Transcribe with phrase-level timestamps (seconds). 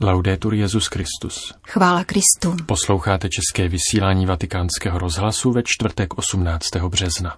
[0.00, 1.54] Laudetur Jezus Christus.
[1.68, 2.64] Chvála Kristu.
[2.66, 6.64] Posloucháte české vysílání Vatikánského rozhlasu ve čtvrtek 18.
[6.88, 7.36] března.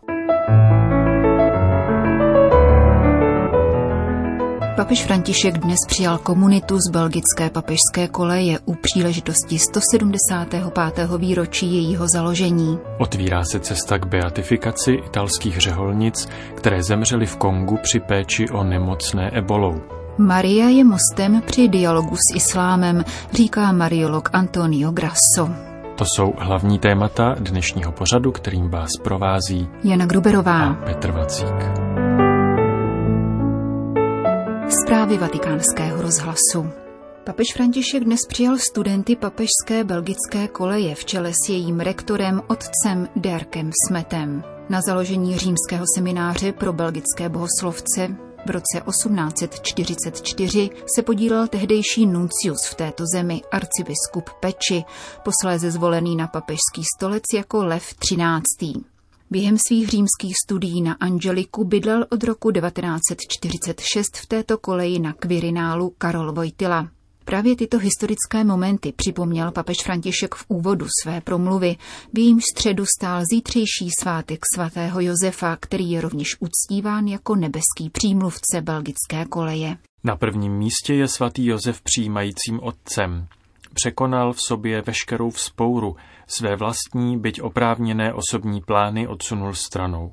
[4.77, 11.11] Papež František dnes přijal komunitu z belgické papežské koleje u příležitosti 175.
[11.19, 12.79] výročí jejího založení.
[12.99, 19.31] Otvírá se cesta k beatifikaci italských řeholnic, které zemřely v Kongu při péči o nemocné
[19.39, 19.96] ebolou.
[20.19, 25.49] Maria je mostem při dialogu s islámem, říká mariolog Antonio Grasso.
[25.99, 31.55] To jsou hlavní témata dnešního pořadu, kterým vás provází Jana Gruberová a Petr Vacík.
[34.69, 36.71] Zprávy vatikánského rozhlasu.
[37.25, 43.71] Papež František dnes přijal studenty papežské belgické koleje v čele s jejím rektorem otcem Derkem
[43.89, 44.43] Smetem.
[44.69, 48.09] Na založení římského semináře pro belgické bohoslovce
[48.47, 54.85] v roce 1844 se podílel tehdejší nuncius v této zemi, arcibiskup Peči,
[55.25, 58.75] posléze zvolený na papežský stolec jako Lev XIII.
[59.31, 65.95] Během svých římských studií na Angeliku bydlel od roku 1946 v této koleji na Quirinálu
[65.99, 66.89] Karol Vojtila.
[67.29, 71.77] Právě tyto historické momenty připomněl papež František v úvodu své promluvy,
[72.13, 78.61] v jejím středu stál zítřejší svátek svatého Josefa, který je rovněž uctíván jako nebeský přímluvce
[78.63, 79.77] belgické koleje.
[80.05, 83.27] Na prvním místě je svatý Josef přijímajícím otcem.
[83.75, 85.97] Překonal v sobě veškerou vzpouru,
[86.27, 90.13] své vlastní, byť oprávněné osobní plány odsunul stranou.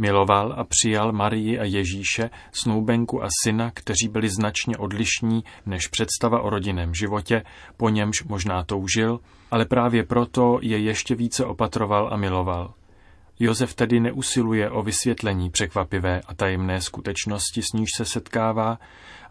[0.00, 6.40] Miloval a přijal Marii a Ježíše, snoubenku a syna, kteří byli značně odlišní než představa
[6.40, 7.42] o rodinném životě,
[7.76, 9.20] po němž možná toužil,
[9.50, 12.74] ale právě proto je ještě více opatroval a miloval.
[13.38, 18.78] Josef tedy neusiluje o vysvětlení překvapivé a tajemné skutečnosti, s níž se setkává,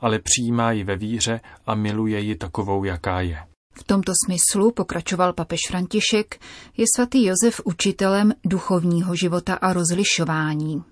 [0.02, 3.49] ale přijímá ji ve víře a miluje ji takovou, jaká je.
[3.80, 6.40] V tomto smyslu, pokračoval papež František,
[6.78, 10.84] je svatý Josef učitelem duchovního života a rozlišování.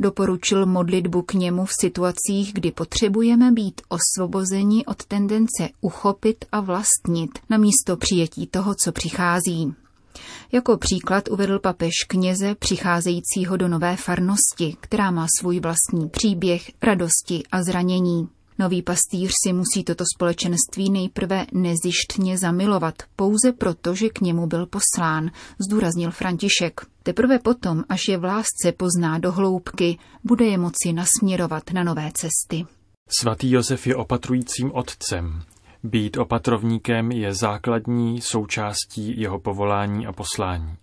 [0.00, 7.30] Doporučil modlitbu k němu v situacích, kdy potřebujeme být osvobozeni od tendence uchopit a vlastnit
[7.50, 9.74] na místo přijetí toho, co přichází.
[10.52, 17.42] Jako příklad uvedl papež kněze přicházejícího do nové farnosti, která má svůj vlastní příběh, radosti
[17.52, 18.28] a zranění.
[18.60, 24.66] Nový pastýř si musí toto společenství nejprve nezištně zamilovat, pouze proto, že k němu byl
[24.66, 25.30] poslán,
[25.66, 26.80] zdůraznil František.
[27.02, 32.10] Teprve potom, až je v lásce pozná do hloubky, bude je moci nasměrovat na nové
[32.14, 32.66] cesty.
[33.20, 35.42] Svatý Josef je opatrujícím otcem.
[35.82, 40.74] Být opatrovníkem je základní součástí jeho povolání a poslání.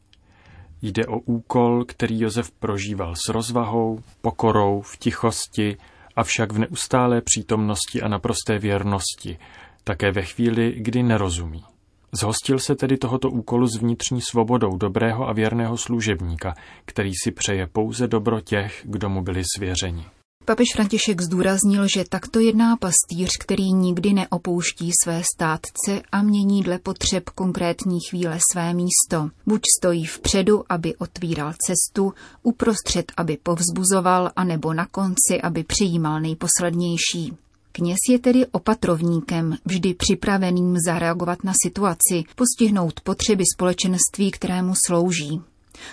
[0.81, 5.77] Jde o úkol, který Josef prožíval s rozvahou, pokorou, v tichosti,
[6.17, 9.38] avšak v neustálé přítomnosti a naprosté věrnosti,
[9.83, 11.63] také ve chvíli, kdy nerozumí.
[12.11, 16.55] Zhostil se tedy tohoto úkolu s vnitřní svobodou dobrého a věrného služebníka,
[16.85, 20.05] který si přeje pouze dobro těch, kdo mu byli svěřeni.
[20.50, 26.80] Papež František zdůraznil, že takto jedná pastýř, který nikdy neopouští své státce a mění dle
[26.80, 29.30] potřeb konkrétní chvíle své místo.
[29.46, 32.13] Buď stojí vpředu, aby otvíral cestu,
[32.44, 37.34] uprostřed, aby povzbuzoval, anebo na konci, aby přijímal nejposlednější.
[37.72, 45.41] Kněz je tedy opatrovníkem, vždy připraveným zareagovat na situaci, postihnout potřeby společenství, kterému slouží.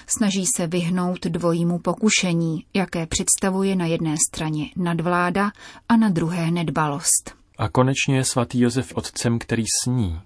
[0.07, 5.51] Snaží se vyhnout dvojímu pokušení, jaké představuje na jedné straně nadvláda
[5.89, 7.35] a na druhé nedbalost.
[7.59, 10.21] A konečně je svatý Josef otcem, který sní.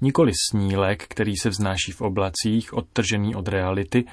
[0.00, 4.04] Nikoli snílek, který se vznáší v oblacích, odtržený od reality,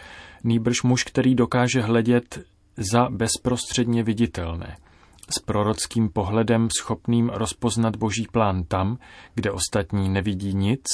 [0.43, 2.39] nýbrž muž, který dokáže hledět
[2.77, 4.77] za bezprostředně viditelné–
[5.38, 8.97] s prorockým pohledem schopným rozpoznat boží plán tam,
[9.35, 10.85] kde ostatní nevidí nic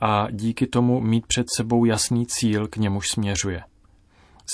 [0.00, 3.62] a díky tomu mít před sebou jasný cíl, k němuž směřuje.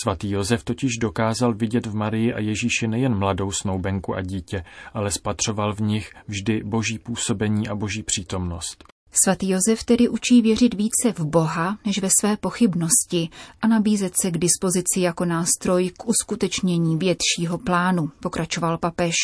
[0.02, 4.64] Svatý Josef totiž dokázal vidět v Marii a Ježíši nejen mladou snoubenku a dítě,
[4.94, 8.84] ale spatřoval v nich vždy boží působení a boží přítomnost.
[9.24, 13.28] Svatý Josef tedy učí věřit více v Boha než ve své pochybnosti
[13.62, 19.14] a nabízet se k dispozici jako nástroj k uskutečnění většího plánu, pokračoval papež.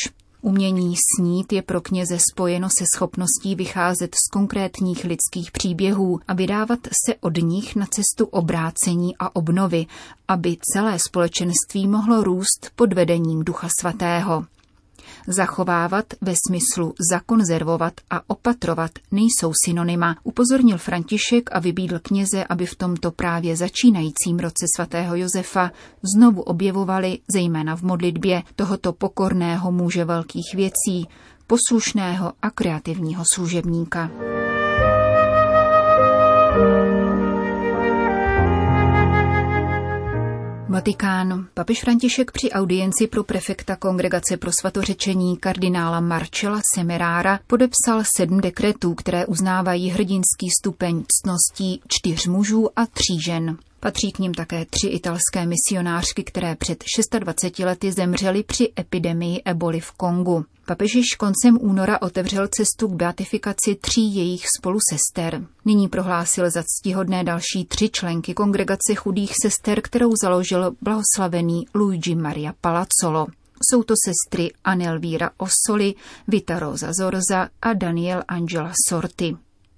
[0.47, 6.79] Umění snít je pro kněze spojeno se schopností vycházet z konkrétních lidských příběhů a vydávat
[7.07, 9.87] se od nich na cestu obrácení a obnovy,
[10.29, 14.45] aby celé společenství mohlo růst pod vedením Ducha Svatého.
[15.29, 22.75] Zachovávat ve smyslu zakonzervovat a opatrovat nejsou synonyma, upozornil František a vybídl kněze, aby v
[22.75, 25.71] tomto právě začínajícím roce svatého Josefa
[26.17, 31.09] znovu objevovali, zejména v modlitbě, tohoto pokorného muže velkých věcí,
[31.47, 34.11] poslušného a kreativního služebníka.
[40.77, 41.49] Vatikán.
[41.55, 48.95] Papež František při audienci pro prefekta Kongregace pro svatořečení kardinála Marcela Semerára podepsal sedm dekretů,
[48.95, 53.57] které uznávají hrdinský stupeň ctností čtyř mužů a tří žen.
[53.81, 56.85] Patří k ním také tři italské misionářky, které před
[57.19, 60.45] 26 lety zemřely při epidemii eboli v Kongu.
[60.67, 65.47] Papež již koncem února otevřel cestu k beatifikaci tří jejich spolusester.
[65.65, 72.55] Nyní prohlásil za ctihodné další tři členky kongregace chudých sester, kterou založil blahoslavený Luigi Maria
[72.61, 73.27] Palazzolo.
[73.71, 75.95] Jsou to sestry Anelvíra Ossoli,
[76.29, 79.37] Vita Rosa Zorza a Daniel Angela Sorti.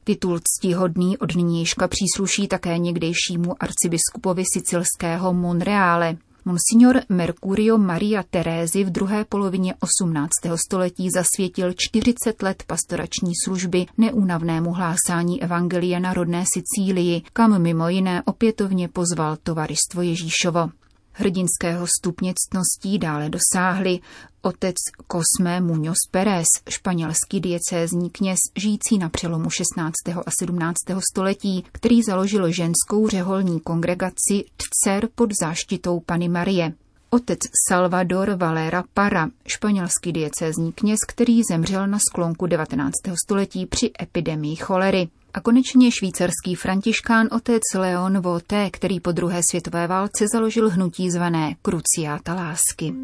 [0.09, 6.17] Titul ctihodný od nynějška přísluší také někdejšímu arcibiskupovi sicilského Monreale.
[6.45, 10.31] Monsignor Mercurio Maria Terézy v druhé polovině 18.
[10.67, 18.23] století zasvětil 40 let pastorační služby neúnavnému hlásání Evangelia na rodné Sicílii, kam mimo jiné
[18.23, 20.71] opětovně pozval tovaristvo Ježíšovo.
[21.20, 24.00] Hrdinského stupně ctností dále dosáhli
[24.43, 24.76] otec
[25.12, 29.94] Cosme Muñoz Pérez, španělský diecézní kněz žijící na přelomu 16.
[30.26, 30.76] a 17.
[31.11, 36.73] století, který založil ženskou řeholní kongregaci Tcer pod záštitou Pany Marie.
[37.11, 37.38] Otec
[37.69, 42.93] Salvador Valera Para, španělský diecézní kněz, který zemřel na sklonku 19.
[43.25, 45.09] století při epidemii cholery.
[45.35, 51.55] A konečně švýcarský františkán otec Leon Voté, který po druhé světové válce založil hnutí zvané
[51.63, 52.95] Kruciáta lásky.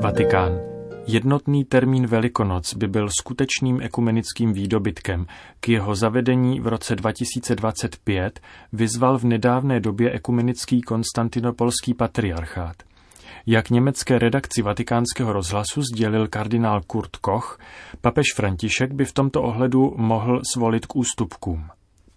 [0.00, 0.60] Vatikán.
[1.06, 5.26] Jednotný termín Velikonoc by byl skutečným ekumenickým výdobytkem.
[5.60, 8.40] K jeho zavedení v roce 2025
[8.72, 12.76] vyzval v nedávné době ekumenický konstantinopolský patriarchát.
[13.48, 17.58] Jak německé redakci vatikánského rozhlasu sdělil kardinál Kurt Koch,
[18.00, 21.68] papež František by v tomto ohledu mohl svolit k ústupkům.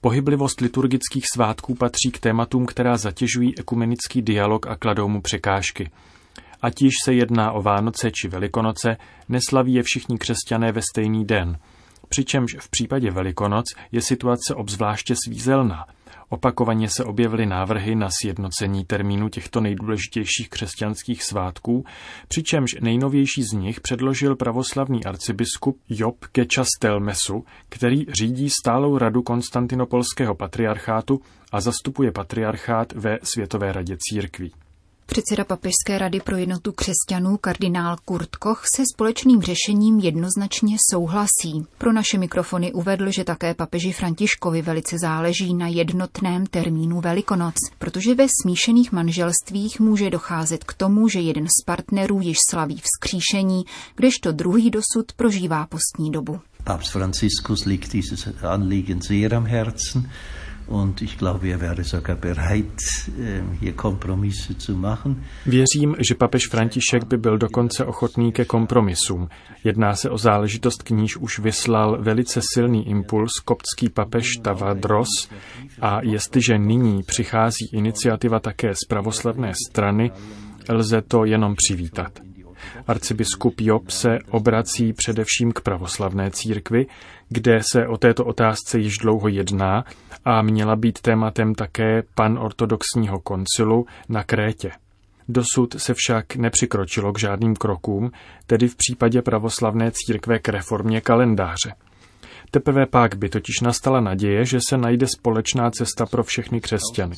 [0.01, 5.91] Pohyblivost liturgických svátků patří k tématům, která zatěžují ekumenický dialog a kladou mu překážky.
[6.61, 8.97] Ať již se jedná o Vánoce či Velikonoce,
[9.29, 11.57] neslaví je všichni křesťané ve stejný den.
[12.09, 15.85] Přičemž v případě Velikonoc je situace obzvláště svízelná–
[16.29, 21.85] Opakovaně se objevily návrhy na sjednocení termínu těchto nejdůležitějších křesťanských svátků,
[22.27, 31.21] přičemž nejnovější z nich předložil pravoslavný arcibiskup Job Kečastelmesu, který řídí stálou radu Konstantinopolského patriarchátu
[31.51, 34.51] a zastupuje patriarchát ve Světové radě církví.
[35.09, 41.65] Předseda Papežské rady pro jednotu křesťanů kardinál Kurt Koch se společným řešením jednoznačně souhlasí.
[41.77, 48.15] Pro naše mikrofony uvedl, že také papeži Františkovi velice záleží na jednotném termínu Velikonoc, protože
[48.15, 53.63] ve smíšených manželstvích může docházet k tomu, že jeden z partnerů již slaví vzkříšení,
[53.95, 56.39] kdežto druhý dosud prožívá postní dobu.
[56.63, 60.09] Papst Franziskus liegt dieses Anliegen sehr am Herzen.
[63.19, 63.57] Ähm.
[65.45, 69.29] Věřím, že papež František by byl dokonce ochotný ke kompromisům.
[69.63, 75.29] Jedná se o záležitost, k níž už vyslal velice silný impuls koptský papež Tavadros
[75.81, 80.11] a jestliže nyní přichází iniciativa také z pravoslavné strany,
[80.69, 82.28] lze to jenom přivítat.
[82.87, 86.85] Arcibiskup Job se obrací především k pravoslavné církvi,
[87.29, 89.83] kde se o této otázce již dlouho jedná
[90.25, 94.71] a měla být tématem také panortodoxního koncilu na Krétě.
[95.27, 98.11] Dosud se však nepřikročilo k žádným krokům,
[98.47, 101.73] tedy v případě pravoslavné církve k reformě kalendáře.
[102.51, 107.15] Teprve pak by totiž nastala naděje, že se najde společná cesta pro všechny křesťany.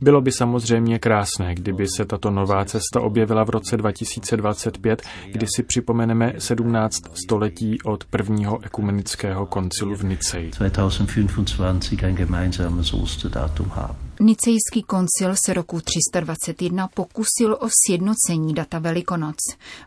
[0.00, 5.02] Bylo by samozřejmě krásné, kdyby se tato nová cesta objevila v roce 2025,
[5.32, 10.50] kdy si připomeneme 17 století od prvního ekumenického koncilu v Niceji.
[10.50, 14.05] 2025 ein gemeinsames Osterdatum haben.
[14.20, 19.36] Nicejský koncil se roku 321 pokusil o sjednocení data Velikonoc.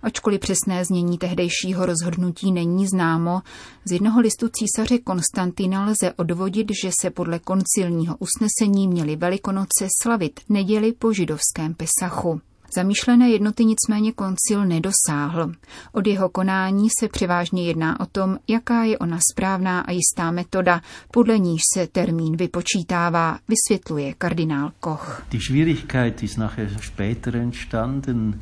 [0.04, 3.42] Ačkoliv přesné znění tehdejšího rozhodnutí není známo,
[3.86, 10.40] z jednoho listu císaře Konstantina lze odvodit, že se podle koncilního usnesení měly Velikonoce slavit
[10.50, 12.42] neděli po židovském Pesachu.
[12.76, 15.52] Zamýšlené jednoty nicméně koncil nedosáhl.
[15.92, 20.82] Od jeho konání se převážně jedná o tom, jaká je ona správná a jistá metoda,
[21.12, 25.24] podle níž se termín vypočítává, vysvětluje kardinál Koch.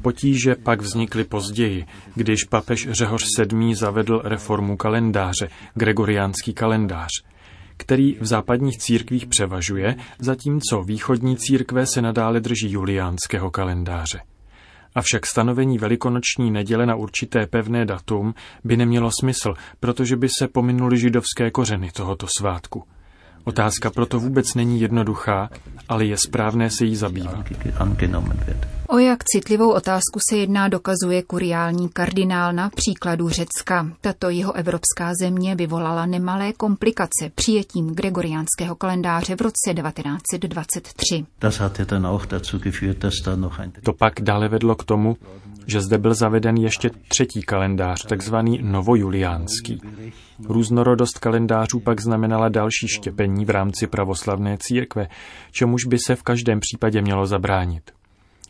[0.01, 3.75] Potíže pak vznikly později, když papež Řehoř VII.
[3.75, 7.09] zavedl reformu kalendáře, gregoriánský kalendář.
[7.77, 14.19] Který v západních církvích převažuje, zatímco východní církve se nadále drží juliánského kalendáře.
[14.95, 20.97] Avšak stanovení velikonoční neděle na určité pevné datum by nemělo smysl, protože by se pominuly
[20.97, 22.83] židovské kořeny tohoto svátku.
[23.47, 25.49] Otázka proto vůbec není jednoduchá,
[25.89, 27.45] ale je správné se jí zabývat.
[28.87, 33.87] O jak citlivou otázku se jedná, dokazuje kuriální kardinál na příkladu Řecka.
[34.01, 41.25] Tato jeho evropská země vyvolala nemalé komplikace přijetím gregoriánského kalendáře v roce 1923.
[43.83, 45.17] To pak dále vedlo k tomu,
[45.67, 49.81] že zde byl zaveden ještě třetí kalendář, takzvaný novojuliánský.
[50.49, 55.07] Různorodost kalendářů pak znamenala další štěpení v rámci pravoslavné církve,
[55.51, 57.91] čemuž by se v každém případě mělo zabránit.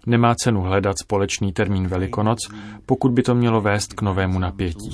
[0.06, 2.38] Nemá cenu hledat společný termín Velikonoc,
[2.86, 4.90] pokud by to mělo vést k novému napětí.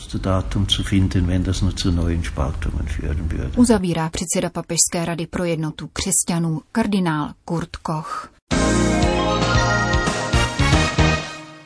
[3.55, 8.33] Uzavírá předseda Papežské rady pro jednotu křesťanů kardinál Kurt Koch.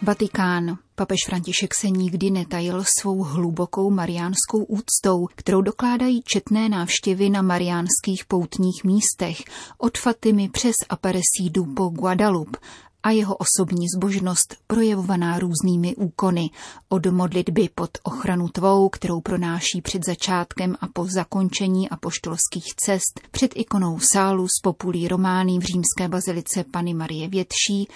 [0.07, 0.77] Vatikán.
[0.95, 8.25] Papež František se nikdy netajil svou hlubokou mariánskou úctou, kterou dokládají četné návštěvy na mariánských
[8.27, 9.37] poutních místech,
[9.77, 12.59] od Fatimy přes Aparecidu po Guadalupe
[13.07, 16.49] a jeho osobní zbožnost projevovaná různými úkony,
[16.89, 23.51] od modlitby pod ochranu tvou, kterou pronáší před začátkem a po zakončení apoštolských cest, před
[23.55, 27.87] ikonou sálu z populí Romání v římské bazilice Pany Marie Větší,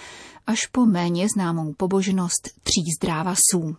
[0.46, 3.76] až po méně známou pobožnost tří zdrávasů.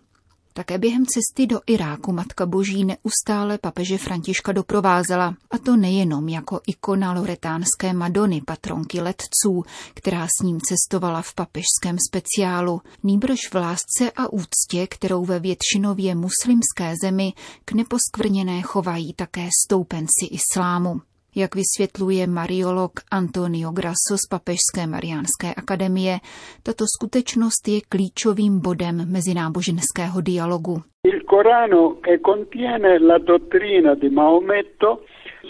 [0.56, 6.60] Také během cesty do Iráku Matka Boží neustále papeže Františka doprovázela, a to nejenom jako
[6.66, 14.10] ikona loretánské Madony, patronky letců, která s ním cestovala v papežském speciálu, nýbrž v lásce
[14.16, 17.32] a úctě, kterou ve většinově muslimské zemi
[17.64, 21.00] k neposkvrněné chovají také stoupenci islámu.
[21.36, 26.18] Jak vysvětluje mariolog Antonio Grasso z Papežské Mariánské akademie,
[26.62, 30.82] tato skutečnost je klíčovým bodem mezináboženského dialogu.
[31.04, 35.04] Il Corano che contiene la dottrina di Maometto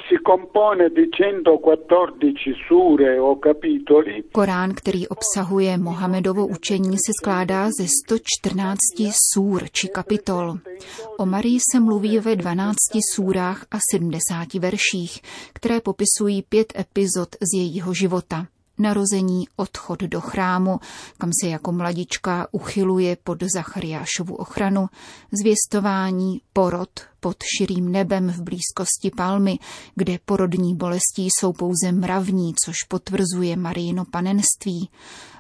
[0.09, 4.25] si compone di 114 sure o capitoli.
[4.33, 8.79] Korán, který obsahuje Mohamedovo učení, se skládá ze 114
[9.33, 10.59] súr či kapitol.
[11.19, 12.77] O Marii se mluví ve 12
[13.15, 15.21] súrách a 70 verších,
[15.53, 18.47] které popisují pět epizod z jejího života
[18.79, 20.81] narození, odchod do chrámu,
[21.19, 24.87] kam se jako mladička uchyluje pod Zachariášovu ochranu,
[25.33, 26.91] zvěstování, porod
[27.21, 29.59] pod širým nebem v blízkosti palmy,
[29.95, 34.91] kde porodní bolesti jsou pouze mravní, což potvrzuje Marijino panenství,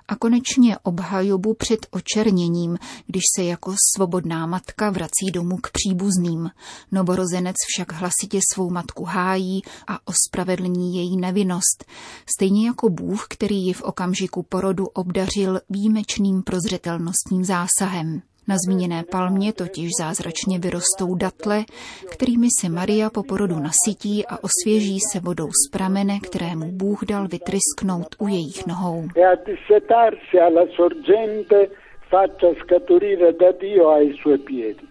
[0.09, 6.51] a konečně obhajobu před očerněním, když se jako svobodná matka vrací domů k příbuzným.
[6.93, 11.85] Novorozenec však hlasitě svou matku hájí a ospravedlní její nevinnost,
[12.37, 18.23] stejně jako Bůh, který ji v okamžiku porodu obdařil výjimečným prozřetelnostním zásahem.
[18.49, 21.65] Na zmíněné palmě totiž zázračně vyrostou datle,
[22.13, 27.29] kterými se Maria po porodu nasytí a osvěží se vodou z pramene, kterému Bůh dal
[27.29, 29.09] vytrysknout u jejich nohou.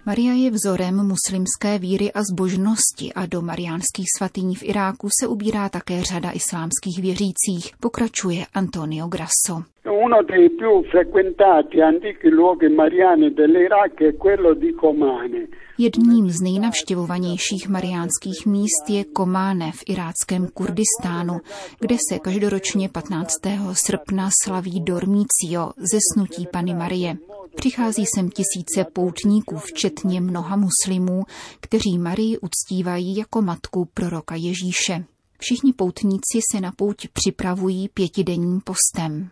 [0.05, 5.69] Maria je vzorem muslimské víry a zbožnosti a do mariánských svatyní v Iráku se ubírá
[5.69, 9.72] také řada islámských věřících, pokračuje Antonio Grasso.
[10.05, 15.47] Uno dei più frequentati antichi luoghi mariani dell'Iraq è quello di Comane.
[15.77, 21.39] Jedním z nejnavštěvovanějších mariánských míst je Kománe v iráckém Kurdistánu,
[21.79, 23.33] kde se každoročně 15.
[23.73, 27.17] srpna slaví Dormício, zesnutí Pany Marie.
[27.55, 31.23] Přichází sem tisíce poutníků, včetně mnoha muslimů,
[31.59, 35.05] kteří Marii uctívají jako matku proroka Ježíše.
[35.39, 39.29] Všichni poutníci se na pouť připravují pětidenním postem.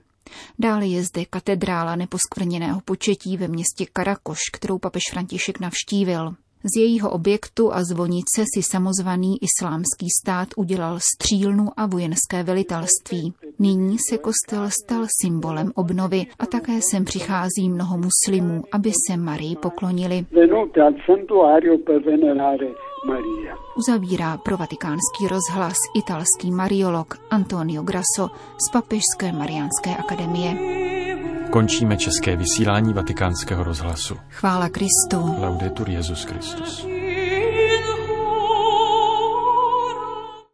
[0.59, 6.33] Dále je zde katedrála neposkvrněného početí ve městě Karakoš, kterou papež František navštívil.
[6.63, 13.33] Z jejího objektu a zvonice si samozvaný islámský stát udělal střílnu a vojenské velitelství.
[13.59, 19.55] Nyní se kostel stal symbolem obnovy a také sem přichází mnoho muslimů, aby se Marii
[19.55, 20.25] poklonili.
[23.75, 30.55] Uzavírá pro vatikánský rozhlas italský mariolog Antonio Grasso z Papežské Mariánské akademie.
[31.51, 34.17] Končíme české vysílání vatikánského rozhlasu.
[34.29, 35.35] Chvála Kristu.
[35.37, 37.00] Laudetur Jezus Christus.